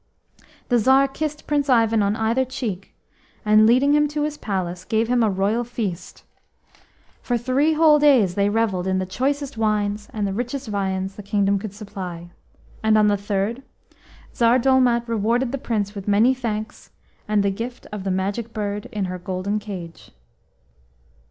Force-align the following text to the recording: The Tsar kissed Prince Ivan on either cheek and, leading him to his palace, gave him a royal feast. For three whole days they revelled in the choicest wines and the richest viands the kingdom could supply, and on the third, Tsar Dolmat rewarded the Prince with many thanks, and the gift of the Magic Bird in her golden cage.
The 0.69 0.79
Tsar 0.79 1.07
kissed 1.07 1.45
Prince 1.45 1.69
Ivan 1.69 2.01
on 2.01 2.15
either 2.15 2.43
cheek 2.43 2.95
and, 3.45 3.67
leading 3.67 3.93
him 3.93 4.07
to 4.07 4.23
his 4.23 4.35
palace, 4.35 4.83
gave 4.83 5.07
him 5.07 5.21
a 5.21 5.29
royal 5.29 5.63
feast. 5.63 6.23
For 7.21 7.37
three 7.37 7.73
whole 7.73 7.99
days 7.99 8.33
they 8.33 8.49
revelled 8.49 8.87
in 8.87 8.97
the 8.97 9.05
choicest 9.05 9.57
wines 9.59 10.09
and 10.11 10.25
the 10.25 10.33
richest 10.33 10.69
viands 10.69 11.17
the 11.17 11.21
kingdom 11.21 11.59
could 11.59 11.75
supply, 11.75 12.31
and 12.81 12.97
on 12.97 13.09
the 13.09 13.15
third, 13.15 13.61
Tsar 14.33 14.57
Dolmat 14.57 15.07
rewarded 15.07 15.51
the 15.51 15.59
Prince 15.59 15.93
with 15.93 16.07
many 16.07 16.33
thanks, 16.33 16.89
and 17.27 17.43
the 17.43 17.51
gift 17.51 17.85
of 17.91 18.03
the 18.03 18.09
Magic 18.09 18.53
Bird 18.53 18.87
in 18.87 19.05
her 19.05 19.19
golden 19.19 19.59
cage. 19.59 20.09